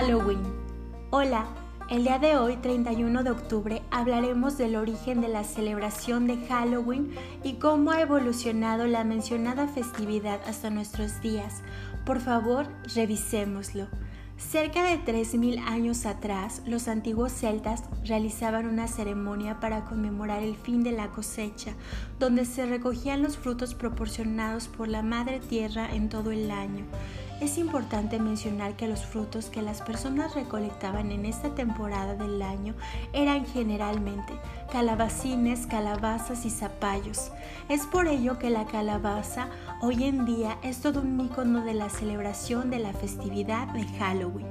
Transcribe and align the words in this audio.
Halloween. 0.00 0.40
Hola, 1.10 1.44
el 1.90 2.04
día 2.04 2.18
de 2.18 2.34
hoy, 2.38 2.56
31 2.56 3.22
de 3.22 3.30
octubre, 3.32 3.82
hablaremos 3.90 4.56
del 4.56 4.76
origen 4.76 5.20
de 5.20 5.28
la 5.28 5.44
celebración 5.44 6.26
de 6.26 6.38
Halloween 6.46 7.10
y 7.44 7.56
cómo 7.56 7.90
ha 7.90 8.00
evolucionado 8.00 8.86
la 8.86 9.04
mencionada 9.04 9.68
festividad 9.68 10.40
hasta 10.46 10.70
nuestros 10.70 11.20
días. 11.20 11.60
Por 12.06 12.18
favor, 12.18 12.66
revisémoslo. 12.94 13.88
Cerca 14.38 14.84
de 14.84 14.98
3.000 15.04 15.62
años 15.66 16.06
atrás, 16.06 16.62
los 16.64 16.88
antiguos 16.88 17.30
celtas 17.30 17.82
realizaban 18.02 18.64
una 18.64 18.88
ceremonia 18.88 19.60
para 19.60 19.84
conmemorar 19.84 20.42
el 20.42 20.56
fin 20.56 20.82
de 20.82 20.92
la 20.92 21.10
cosecha, 21.10 21.74
donde 22.18 22.46
se 22.46 22.64
recogían 22.64 23.20
los 23.20 23.36
frutos 23.36 23.74
proporcionados 23.74 24.66
por 24.66 24.88
la 24.88 25.02
Madre 25.02 25.40
Tierra 25.40 25.94
en 25.94 26.08
todo 26.08 26.30
el 26.30 26.50
año. 26.50 26.86
Es 27.40 27.56
importante 27.56 28.18
mencionar 28.18 28.76
que 28.76 28.86
los 28.86 29.06
frutos 29.06 29.46
que 29.46 29.62
las 29.62 29.80
personas 29.80 30.34
recolectaban 30.34 31.10
en 31.10 31.24
esta 31.24 31.54
temporada 31.54 32.14
del 32.14 32.42
año 32.42 32.74
eran 33.14 33.46
generalmente 33.46 34.34
calabacines, 34.70 35.66
calabazas 35.66 36.44
y 36.44 36.50
zapallos. 36.50 37.32
Es 37.70 37.86
por 37.86 38.08
ello 38.08 38.38
que 38.38 38.50
la 38.50 38.66
calabaza 38.66 39.48
hoy 39.80 40.04
en 40.04 40.26
día 40.26 40.58
es 40.62 40.80
todo 40.82 41.00
un 41.00 41.18
icono 41.18 41.64
de 41.64 41.72
la 41.72 41.88
celebración 41.88 42.68
de 42.68 42.80
la 42.80 42.92
festividad 42.92 43.68
de 43.68 43.86
Halloween. 43.98 44.46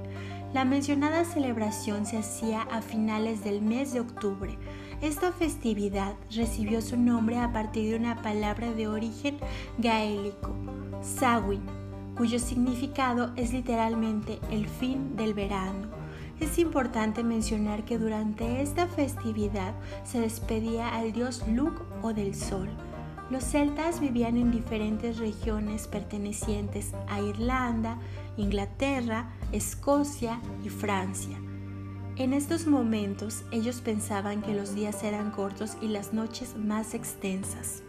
La 0.51 0.65
mencionada 0.65 1.26
celebración 1.26 2.07
se 2.07 2.17
hacía 2.17 2.63
a 2.63 2.81
finales 2.81 3.43
del 3.43 3.62
mes 3.62 3.93
de 3.93 3.99
octubre. 3.99 4.57
Esta 4.99 5.31
festividad 5.31 6.15
recibió 6.31 6.81
su 6.81 6.98
nombre 6.98 7.37
a 7.37 7.53
partir 7.53 7.91
de 7.91 7.98
una 7.98 8.20
palabra 8.23 8.71
de 8.71 8.87
origen 8.87 9.37
gaélico, 9.77 10.55
Samhain, 11.03 11.62
cuyo 12.19 12.37
significado 12.37 13.31
es 13.37 13.53
literalmente 13.53 14.39
el 14.51 14.67
fin 14.67 15.15
del 15.15 15.34
verano. 15.34 15.87
Es 16.41 16.59
importante 16.59 17.23
mencionar 17.23 17.85
que 17.85 17.98
durante 17.98 18.61
esta 18.61 18.87
festividad 18.87 19.73
se 20.03 20.20
despedía 20.20 20.89
al 20.89 21.13
dios 21.13 21.48
Lug 21.48 21.81
o 22.01 22.11
del 22.11 22.35
sol. 22.35 22.67
Los 23.29 23.45
celtas 23.45 24.01
vivían 24.01 24.35
en 24.35 24.51
diferentes 24.51 25.17
regiones 25.17 25.87
pertenecientes 25.87 26.91
a 27.07 27.21
Irlanda, 27.21 27.98
Inglaterra, 28.35 29.31
Escocia 29.54 30.41
y 30.61 30.67
Francia. 30.67 31.37
En 32.17 32.33
estos 32.33 32.67
momentos 32.67 33.45
ellos 33.49 33.79
pensaban 33.79 34.41
que 34.41 34.54
los 34.54 34.76
días 34.76 35.05
eran 35.05 35.31
cortos 35.31 35.77
y 35.79 35.87
las 35.87 36.11
noches 36.11 36.57
más 36.57 36.95
extensas. 36.95 37.81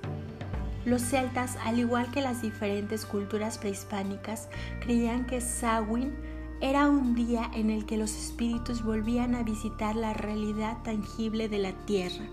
Los 0.85 1.03
celtas, 1.03 1.57
al 1.65 1.79
igual 1.79 2.11
que 2.11 2.23
las 2.23 2.41
diferentes 2.41 3.05
culturas 3.05 3.59
prehispánicas, 3.59 4.49
creían 4.81 5.27
que 5.27 5.41
Samhain 5.41 6.15
era 6.63 6.89
un 6.89 7.15
día 7.15 7.51
en 7.55 7.71
el 7.71 7.87
que 7.87 7.97
los 7.97 8.17
espíritus 8.17 8.83
volvían 8.83 9.35
a 9.35 9.43
visitar 9.43 9.95
la 9.97 10.15
realidad 10.15 10.79
tangible 10.83 11.49
de 11.49 11.59
la 11.59 11.73
tierra. 11.87 12.25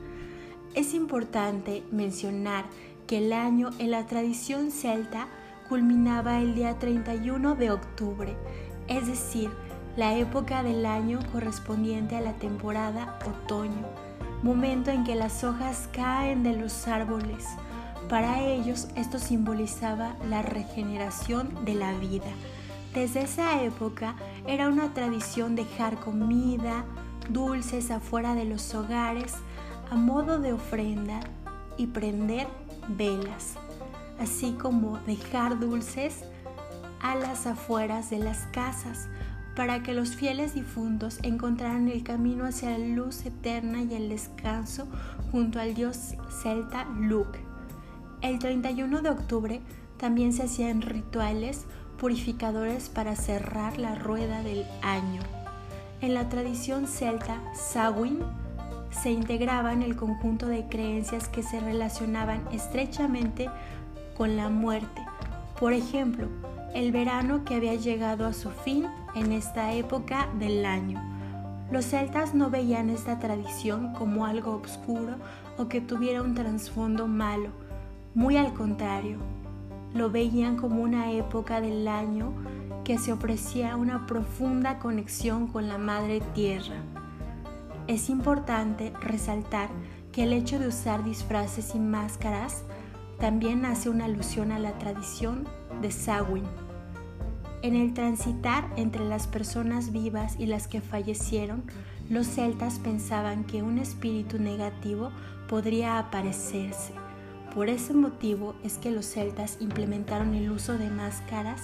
Es 0.75 0.93
importante 0.93 1.83
mencionar 1.91 2.65
que 3.05 3.19
el 3.19 3.33
año 3.33 3.69
en 3.79 3.91
la 3.91 4.05
tradición 4.05 4.71
celta 4.71 5.27
culminaba 5.69 6.39
el 6.39 6.55
día 6.55 6.77
31 6.77 7.55
de 7.55 7.71
octubre, 7.71 8.35
es 8.87 9.07
decir, 9.07 9.49
la 9.95 10.15
época 10.15 10.61
del 10.63 10.85
año 10.85 11.19
correspondiente 11.31 12.15
a 12.15 12.21
la 12.21 12.33
temporada 12.33 13.17
otoño, 13.25 13.87
momento 14.43 14.91
en 14.91 15.03
que 15.03 15.15
las 15.15 15.43
hojas 15.43 15.89
caen 15.91 16.43
de 16.43 16.55
los 16.55 16.87
árboles, 16.87 17.45
para 18.09 18.41
ellos 18.41 18.87
esto 18.95 19.19
simbolizaba 19.19 20.15
la 20.29 20.41
regeneración 20.41 21.65
de 21.65 21.75
la 21.75 21.93
vida. 21.93 22.31
Desde 22.93 23.21
esa 23.21 23.61
época 23.61 24.15
era 24.47 24.69
una 24.69 24.93
tradición 24.93 25.55
dejar 25.55 25.99
comida, 25.99 26.85
dulces 27.29 27.91
afuera 27.91 28.33
de 28.33 28.45
los 28.45 28.73
hogares 28.73 29.35
a 29.91 29.95
modo 29.95 30.39
de 30.39 30.53
ofrenda 30.53 31.19
y 31.77 31.87
prender 31.87 32.47
velas, 32.87 33.55
así 34.19 34.53
como 34.53 34.97
dejar 34.99 35.59
dulces 35.59 36.23
a 37.01 37.15
las 37.15 37.45
afueras 37.45 38.09
de 38.09 38.19
las 38.19 38.47
casas 38.47 39.07
para 39.55 39.81
que 39.81 39.93
los 39.93 40.15
fieles 40.15 40.53
difuntos 40.53 41.19
encontraran 41.23 41.89
el 41.89 42.03
camino 42.03 42.45
hacia 42.45 42.77
la 42.77 42.87
luz 42.87 43.25
eterna 43.25 43.81
y 43.81 43.93
el 43.95 44.09
descanso 44.09 44.87
junto 45.31 45.59
al 45.59 45.73
dios 45.73 46.13
celta 46.29 46.85
Luke. 46.99 47.46
El 48.21 48.39
31 48.39 49.01
de 49.01 49.09
octubre 49.09 49.61
también 49.97 50.33
se 50.33 50.43
hacían 50.43 50.81
rituales 50.81 51.65
purificadores 51.99 52.89
para 52.89 53.15
cerrar 53.15 53.77
la 53.77 53.95
rueda 53.95 54.41
del 54.41 54.65
año. 54.81 55.21
En 56.01 56.13
la 56.13 56.29
tradición 56.29 56.87
celta, 56.87 57.41
Samhain 57.53 58.19
se 58.89 59.11
integraba 59.11 59.73
en 59.73 59.83
el 59.83 59.95
conjunto 59.95 60.47
de 60.47 60.67
creencias 60.67 61.27
que 61.27 61.43
se 61.43 61.59
relacionaban 61.59 62.41
estrechamente 62.51 63.49
con 64.15 64.35
la 64.35 64.49
muerte. 64.49 65.01
Por 65.59 65.73
ejemplo, 65.73 66.27
el 66.73 66.91
verano 66.91 67.43
que 67.43 67.55
había 67.55 67.75
llegado 67.75 68.25
a 68.25 68.33
su 68.33 68.49
fin 68.49 68.85
en 69.15 69.31
esta 69.31 69.73
época 69.73 70.27
del 70.39 70.65
año. 70.65 71.01
Los 71.71 71.85
celtas 71.85 72.33
no 72.33 72.49
veían 72.49 72.89
esta 72.89 73.19
tradición 73.19 73.93
como 73.93 74.25
algo 74.25 74.61
oscuro 74.63 75.15
o 75.57 75.67
que 75.67 75.81
tuviera 75.81 76.21
un 76.21 76.33
trasfondo 76.33 77.07
malo, 77.07 77.49
muy 78.17 78.35
al 78.35 78.51
contrario, 78.51 79.19
lo 79.93 80.09
veían 80.09 80.57
como 80.57 80.81
una 80.81 81.11
época 81.11 81.61
del 81.61 81.87
año 81.87 82.33
que 82.83 82.97
se 82.97 83.13
ofrecía 83.13 83.75
una 83.75 84.07
profunda 84.07 84.79
conexión 84.79 85.45
con 85.45 85.67
la 85.67 85.77
Madre 85.77 86.21
Tierra. 86.33 86.77
Es 87.85 88.09
importante 88.09 88.91
resaltar 89.01 89.69
que 90.11 90.23
el 90.23 90.33
hecho 90.33 90.57
de 90.57 90.67
usar 90.67 91.03
disfraces 91.03 91.75
y 91.75 91.79
máscaras 91.79 92.63
también 93.19 93.65
hace 93.65 93.87
una 93.87 94.05
alusión 94.05 94.51
a 94.51 94.57
la 94.57 94.71
tradición 94.79 95.47
de 95.83 95.91
Samhain. 95.91 96.45
En 97.61 97.75
el 97.75 97.93
transitar 97.93 98.67
entre 98.77 99.05
las 99.05 99.27
personas 99.27 99.91
vivas 99.91 100.37
y 100.39 100.47
las 100.47 100.67
que 100.67 100.81
fallecieron, 100.81 101.61
los 102.09 102.25
celtas 102.25 102.79
pensaban 102.79 103.43
que 103.43 103.61
un 103.61 103.77
espíritu 103.77 104.39
negativo 104.39 105.11
podría 105.47 105.99
aparecerse 105.99 106.93
por 107.57 107.67
ese 107.69 107.93
motivo 107.95 108.53
es 108.63 108.77
que 108.77 108.91
los 108.91 109.07
celtas 109.07 109.57
implementaron 109.59 110.35
el 110.35 110.51
uso 110.51 110.77
de 110.77 110.91
máscaras 110.91 111.63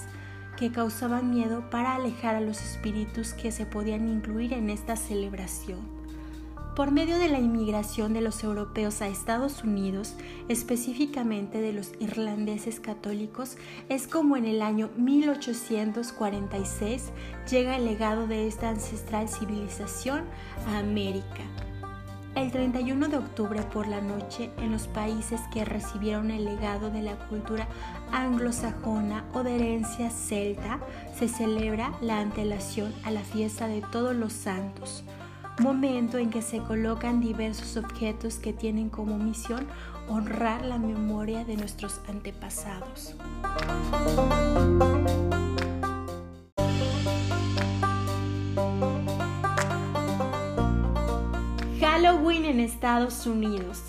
que 0.56 0.72
causaban 0.72 1.30
miedo 1.30 1.70
para 1.70 1.94
alejar 1.94 2.34
a 2.34 2.40
los 2.40 2.60
espíritus 2.60 3.32
que 3.32 3.52
se 3.52 3.64
podían 3.64 4.08
incluir 4.08 4.54
en 4.54 4.70
esta 4.70 4.96
celebración. 4.96 5.78
Por 6.74 6.90
medio 6.90 7.16
de 7.16 7.28
la 7.28 7.38
inmigración 7.38 8.12
de 8.12 8.22
los 8.22 8.42
europeos 8.42 9.02
a 9.02 9.06
Estados 9.06 9.62
Unidos, 9.62 10.16
específicamente 10.48 11.60
de 11.60 11.72
los 11.72 11.92
irlandeses 12.00 12.80
católicos, 12.80 13.56
es 13.88 14.08
como 14.08 14.36
en 14.36 14.46
el 14.46 14.62
año 14.62 14.90
1846 14.96 17.12
llega 17.48 17.76
el 17.76 17.84
legado 17.84 18.26
de 18.26 18.48
esta 18.48 18.68
ancestral 18.68 19.28
civilización 19.28 20.24
a 20.66 20.80
América. 20.80 21.44
El 22.36 22.50
31 22.50 23.08
de 23.08 23.16
octubre 23.16 23.62
por 23.62 23.86
la 23.86 24.00
noche, 24.00 24.50
en 24.58 24.72
los 24.72 24.88
países 24.88 25.40
que 25.52 25.64
recibieron 25.64 26.32
el 26.32 26.44
legado 26.44 26.90
de 26.90 27.00
la 27.00 27.14
cultura 27.28 27.68
anglosajona 28.10 29.24
o 29.32 29.44
de 29.44 29.54
herencia 29.54 30.10
celta, 30.10 30.80
se 31.16 31.28
celebra 31.28 31.92
la 32.00 32.18
antelación 32.18 32.92
a 33.04 33.12
la 33.12 33.20
fiesta 33.20 33.68
de 33.68 33.82
todos 33.82 34.16
los 34.16 34.32
santos, 34.32 35.04
momento 35.60 36.18
en 36.18 36.30
que 36.30 36.42
se 36.42 36.58
colocan 36.58 37.20
diversos 37.20 37.76
objetos 37.76 38.36
que 38.36 38.52
tienen 38.52 38.90
como 38.90 39.16
misión 39.16 39.68
honrar 40.08 40.64
la 40.64 40.78
memoria 40.78 41.44
de 41.44 41.56
nuestros 41.56 42.00
antepasados. 42.08 43.14
Halloween 52.24 52.46
en 52.46 52.60
Estados 52.60 53.26
Unidos. 53.26 53.82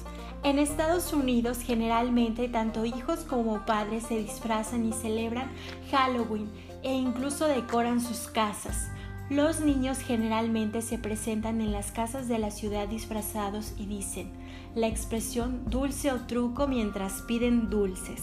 En 0.43 0.59
Estados 0.59 1.13
Unidos 1.13 1.59
generalmente 1.59 2.49
tanto 2.49 2.83
hijos 2.83 3.19
como 3.19 3.65
padres 3.65 4.03
se 4.03 4.17
disfrazan 4.17 4.85
y 4.85 4.91
celebran 4.91 5.49
Halloween 5.89 6.49
e 6.83 6.91
incluso 6.93 7.47
decoran 7.47 8.01
sus 8.01 8.27
casas. 8.27 8.89
Los 9.29 9.61
niños 9.61 9.99
generalmente 9.99 10.81
se 10.81 10.97
presentan 10.97 11.61
en 11.61 11.71
las 11.71 11.93
casas 11.93 12.27
de 12.27 12.37
la 12.37 12.51
ciudad 12.51 12.89
disfrazados 12.89 13.73
y 13.77 13.85
dicen 13.85 14.29
la 14.75 14.87
expresión 14.87 15.61
dulce 15.69 16.11
o 16.11 16.19
truco 16.27 16.67
mientras 16.67 17.21
piden 17.21 17.69
dulces. 17.69 18.21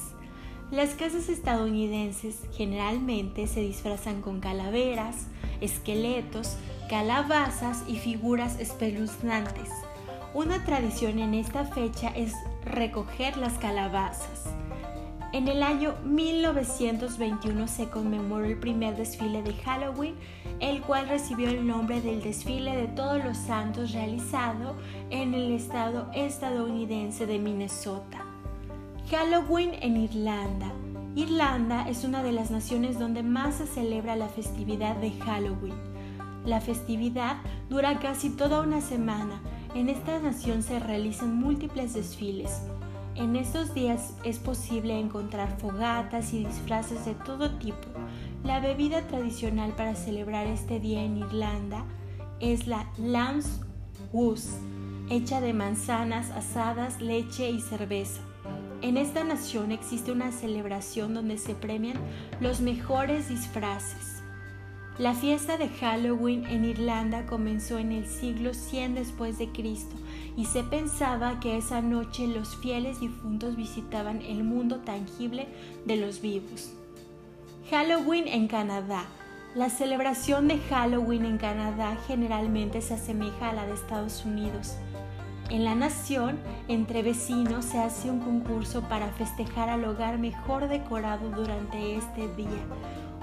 Las 0.71 0.91
casas 0.91 1.31
estadounidenses 1.31 2.37
generalmente 2.55 3.47
se 3.47 3.61
disfrazan 3.61 4.21
con 4.21 4.41
calaveras, 4.41 5.29
esqueletos, 5.63 6.59
calabazas 6.91 7.83
y 7.89 7.97
figuras 7.97 8.61
espeluznantes. 8.61 9.71
Una 10.35 10.65
tradición 10.65 11.19
en 11.19 11.35
esta 11.35 11.67
fecha 11.67 12.09
es 12.09 12.33
recoger 12.65 13.37
las 13.37 13.53
calabazas. 13.59 14.47
En 15.35 15.47
el 15.47 15.63
año 15.63 15.95
1921 16.05 17.69
se 17.69 17.91
conmemoró 17.91 18.47
el 18.47 18.59
primer 18.59 18.97
desfile 18.97 19.43
de 19.43 19.53
Halloween, 19.53 20.15
el 20.61 20.81
cual 20.81 21.09
recibió 21.09 21.51
el 21.51 21.67
nombre 21.67 22.01
del 22.01 22.23
desfile 22.23 22.75
de 22.77 22.89
todos 22.89 23.23
los 23.23 23.37
santos 23.37 23.93
realizado 23.93 24.75
en 25.11 25.35
el 25.35 25.53
estado 25.53 26.11
estadounidense 26.15 27.27
de 27.27 27.39
Minnesota. 27.39 28.25
Halloween 29.11 29.73
en 29.83 29.99
Irlanda. 29.99 30.73
Irlanda 31.15 31.87
es 31.91 32.05
una 32.05 32.23
de 32.23 32.33
las 32.33 32.51
naciones 32.51 32.99
donde 32.99 33.23
más 33.23 33.57
se 33.57 33.67
celebra 33.67 34.17
la 34.17 34.29
festividad 34.29 34.97
de 34.97 35.11
Halloween. 35.11 35.75
La 36.47 36.63
festividad 36.63 37.37
dura 37.69 37.99
casi 38.01 38.31
toda 38.31 38.63
una 38.63 38.81
semana. 38.81 39.41
En 39.75 39.89
esta 39.89 40.19
nación 40.21 40.63
se 40.63 40.79
realizan 40.79 41.35
múltiples 41.35 41.95
desfiles, 41.95 42.63
en 43.15 43.37
estos 43.37 43.75
días 43.75 44.15
es 44.25 44.39
posible 44.39 44.99
encontrar 44.99 45.59
fogatas 45.59 46.33
y 46.33 46.47
disfraces 46.47 47.05
de 47.05 47.15
todo 47.15 47.59
tipo. 47.59 47.77
La 48.43 48.59
bebida 48.59 49.03
tradicional 49.07 49.75
para 49.77 49.95
celebrar 49.95 50.47
este 50.47 50.81
día 50.81 51.03
en 51.05 51.19
Irlanda 51.19 51.85
es 52.41 52.67
la 52.67 52.91
Lamb's 52.97 53.61
Goose, 54.13 54.59
hecha 55.11 55.43
de 55.43 55.53
manzanas 55.53 56.31
asadas, 56.31 57.03
leche 57.03 57.51
y 57.51 57.61
cerveza. 57.61 58.23
En 58.81 58.97
esta 58.97 59.25
nación 59.25 59.73
existe 59.73 60.11
una 60.11 60.33
celebración 60.33 61.13
donde 61.13 61.37
se 61.37 61.55
premian 61.55 61.99
los 62.41 62.61
mejores 62.63 63.29
disfraces. 63.29 64.22
La 64.99 65.15
fiesta 65.15 65.57
de 65.57 65.71
Halloween 65.71 66.45
en 66.45 66.67
Irlanda 66.67 67.25
comenzó 67.25 67.79
en 67.79 67.93
el 67.93 68.07
siglo 68.07 68.53
100 68.53 68.97
después 68.97 69.39
de 69.39 69.49
Cristo 69.49 69.97
y 70.37 70.45
se 70.45 70.65
pensaba 70.65 71.41
que 71.41 71.57
esa 71.57 71.81
noche 71.81 72.27
los 72.27 72.57
fieles 72.57 73.01
difuntos 73.01 73.57
visitaban 73.57 74.21
el 74.21 74.45
mundo 74.45 74.81
tangible 74.81 75.49
de 75.87 75.97
los 75.97 76.21
vivos. 76.21 76.75
Halloween 77.71 78.29
en 78.29 78.49
Canadá. 78.49 79.07
La 79.55 79.71
celebración 79.71 80.47
de 80.47 80.59
Halloween 80.59 81.25
en 81.25 81.39
Canadá 81.39 81.97
generalmente 82.07 82.83
se 82.83 82.95
asemeja 82.95 83.49
a 83.49 83.55
la 83.55 83.65
de 83.65 83.73
Estados 83.73 84.27
Unidos. 84.27 84.75
En 85.49 85.65
la 85.65 85.75
nación, 85.75 86.39
entre 86.69 87.03
vecinos, 87.03 87.65
se 87.65 87.79
hace 87.79 88.11
un 88.11 88.21
concurso 88.21 88.83
para 88.91 89.09
festejar 89.09 89.71
al 89.71 89.87
hogar 89.87 90.19
mejor 90.19 90.69
decorado 90.69 91.31
durante 91.31 91.97
este 91.97 92.29
día 92.37 92.67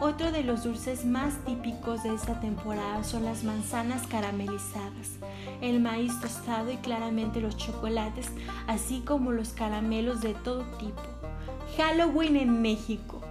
otro 0.01 0.31
de 0.31 0.44
los 0.44 0.63
dulces 0.63 1.06
más 1.06 1.34
típicos 1.46 2.04
de 2.04 2.13
esta 2.13 2.40
temporada 2.40 3.04
son 3.04 3.25
las 3.25 3.44
manzanas 3.44 4.07
caramelizadas, 4.07 5.18
el 5.62 5.80
maíz 5.81 6.19
tostado 6.22 6.72
y 6.72 6.78
claramente 6.78 7.42
los 7.42 7.57
chocolates, 7.57 8.28
así 8.68 9.01
como 9.01 9.31
los 9.31 9.50
caramelos 9.50 10.22
de 10.22 10.34
todo 10.34 10.63
tipo. 10.78 11.01
Halloween 11.78 12.38
en 12.38 12.62
México. 12.62 13.22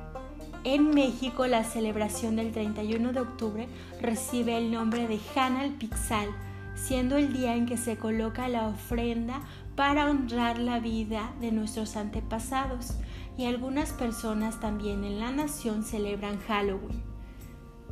En 0.65 0.91
México 0.91 1.47
la 1.47 1.65
celebración 1.65 2.37
del 2.37 2.53
31 2.53 3.13
de 3.13 3.21
octubre 3.21 3.69
recibe 4.03 4.59
el 4.59 4.71
nombre 4.71 5.09
de 5.09 5.19
Hanal 5.35 5.71
Pixal, 5.71 6.29
siendo 6.75 7.17
el 7.17 7.33
día 7.33 7.57
en 7.57 7.67
que 7.67 7.77
se 7.77 7.97
coloca 7.97 8.49
la 8.49 8.69
ofrenda 8.69 9.41
para 9.75 10.11
honrar 10.11 10.59
la 10.59 10.81
vida 10.81 11.33
de 11.41 11.51
nuestros 11.53 11.97
antepasados 11.97 12.95
y 13.39 13.47
algunas 13.47 13.93
personas 13.93 14.59
también 14.61 15.05
en 15.05 15.21
la 15.21 15.31
nación 15.31 15.85
celebran 15.85 16.41
Halloween. 16.41 17.01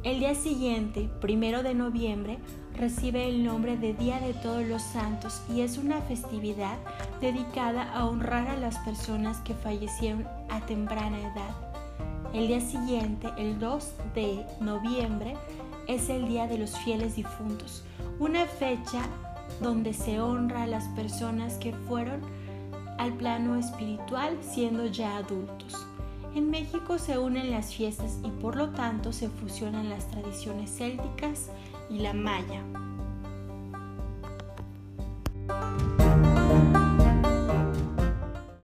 El 0.03 0.19
día 0.19 0.35
siguiente, 0.35 1.09
primero 1.21 1.63
de 1.63 1.73
noviembre, 1.73 2.39
recibe 2.77 3.29
el 3.29 3.45
nombre 3.45 3.77
de 3.77 3.95
Día 3.95 4.21
de 4.21 4.35
Todos 4.35 4.67
los 4.67 4.83
Santos 4.83 5.41
y 5.49 5.61
es 5.61 5.79
una 5.79 6.03
festividad 6.03 6.77
dedicada 7.21 7.93
a 7.93 8.05
honrar 8.07 8.49
a 8.49 8.57
las 8.57 8.77
personas 8.79 9.39
que 9.39 9.55
fallecieron 9.55 10.27
a 10.51 10.67
temprana 10.67 11.19
edad. 11.21 11.57
El 12.35 12.49
día 12.49 12.61
siguiente, 12.61 13.29
el 13.39 13.59
2 13.59 13.93
de 14.15 14.45
noviembre, 14.61 15.37
es 15.87 16.09
el 16.09 16.29
Día 16.29 16.49
de 16.49 16.59
los 16.59 16.77
Fieles 16.81 17.15
Difuntos, 17.15 17.85
una 18.19 18.47
fecha 18.47 19.03
donde 19.63 19.95
se 19.95 20.21
honra 20.21 20.65
a 20.65 20.67
las 20.67 20.85
personas 20.89 21.55
que 21.55 21.73
fueron 21.73 22.21
al 22.99 23.13
plano 23.15 23.57
espiritual 23.57 24.37
siendo 24.41 24.87
ya 24.87 25.17
adultos. 25.17 25.87
En 26.35 26.51
México 26.51 26.99
se 26.99 27.19
unen 27.19 27.51
las 27.51 27.75
fiestas 27.75 28.19
y 28.23 28.29
por 28.29 28.57
lo 28.57 28.71
tanto 28.71 29.13
se 29.13 29.29
fusionan 29.29 29.89
las 29.89 30.11
tradiciones 30.11 30.71
célticas 30.77 31.51
y 31.89 31.99
la 32.01 32.13
maya. 32.13 32.63